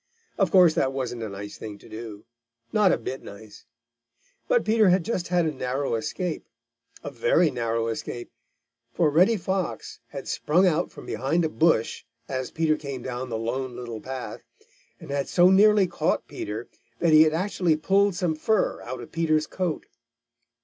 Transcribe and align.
Of 0.39 0.49
course 0.49 0.73
that 0.73 0.93
wasn't 0.93 1.21
a 1.21 1.29
nice 1.29 1.59
thing 1.59 1.77
to 1.77 1.87
do, 1.87 2.25
not 2.73 2.91
a 2.91 2.97
bit 2.97 3.21
nice. 3.21 3.65
But 4.47 4.65
Peter 4.65 4.89
had 4.89 5.05
just 5.05 5.27
had 5.27 5.45
a 5.45 5.51
narrow 5.51 5.93
escape, 5.93 6.43
a 7.03 7.11
very 7.11 7.51
narrow 7.51 7.85
escape, 7.85 8.31
for 8.95 9.11
Reddy 9.11 9.37
Fox 9.37 9.99
had 10.07 10.27
sprung 10.27 10.65
out 10.65 10.89
from 10.91 11.05
behind 11.05 11.45
a 11.45 11.49
bush 11.49 12.03
as 12.27 12.49
Peter 12.49 12.77
came 12.77 13.03
down 13.03 13.29
the 13.29 13.37
Lone 13.37 13.75
Little 13.75 14.01
Path, 14.01 14.41
and 14.99 15.11
had 15.11 15.27
so 15.29 15.51
nearly 15.51 15.85
caught 15.85 16.27
Peter 16.27 16.67
that 16.97 17.13
he 17.13 17.21
had 17.21 17.33
actually 17.33 17.77
pulled 17.77 18.15
some 18.15 18.33
fur 18.35 18.81
out 18.81 19.01
of 19.01 19.11
Peter's 19.11 19.45
coat. 19.45 19.85